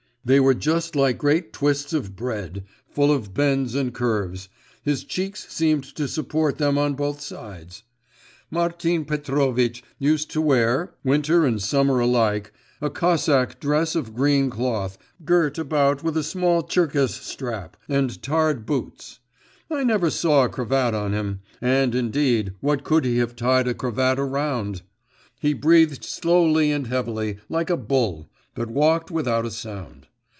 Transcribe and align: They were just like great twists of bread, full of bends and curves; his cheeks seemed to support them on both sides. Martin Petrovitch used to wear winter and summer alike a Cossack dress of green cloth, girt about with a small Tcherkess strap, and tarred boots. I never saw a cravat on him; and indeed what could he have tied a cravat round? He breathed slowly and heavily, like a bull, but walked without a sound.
They 0.23 0.39
were 0.39 0.53
just 0.53 0.95
like 0.95 1.17
great 1.17 1.51
twists 1.51 1.93
of 1.93 2.15
bread, 2.15 2.63
full 2.87 3.11
of 3.11 3.33
bends 3.33 3.73
and 3.73 3.91
curves; 3.91 4.49
his 4.83 5.03
cheeks 5.03 5.47
seemed 5.51 5.83
to 5.95 6.07
support 6.07 6.59
them 6.59 6.77
on 6.77 6.93
both 6.93 7.19
sides. 7.21 7.81
Martin 8.51 9.03
Petrovitch 9.03 9.83
used 9.97 10.29
to 10.29 10.39
wear 10.39 10.93
winter 11.03 11.43
and 11.43 11.59
summer 11.59 11.99
alike 11.99 12.53
a 12.81 12.91
Cossack 12.91 13.59
dress 13.59 13.95
of 13.95 14.13
green 14.13 14.51
cloth, 14.51 14.95
girt 15.25 15.57
about 15.57 16.03
with 16.03 16.15
a 16.15 16.23
small 16.23 16.61
Tcherkess 16.61 17.19
strap, 17.23 17.75
and 17.89 18.21
tarred 18.21 18.63
boots. 18.63 19.21
I 19.71 19.83
never 19.83 20.11
saw 20.11 20.43
a 20.45 20.49
cravat 20.49 20.93
on 20.93 21.13
him; 21.13 21.39
and 21.59 21.95
indeed 21.95 22.53
what 22.59 22.83
could 22.83 23.05
he 23.05 23.17
have 23.17 23.35
tied 23.35 23.67
a 23.67 23.73
cravat 23.73 24.19
round? 24.19 24.83
He 25.39 25.53
breathed 25.55 26.03
slowly 26.03 26.71
and 26.71 26.85
heavily, 26.85 27.39
like 27.49 27.71
a 27.71 27.75
bull, 27.77 28.29
but 28.53 28.69
walked 28.69 29.09
without 29.09 29.47
a 29.47 29.51
sound. 29.51 30.05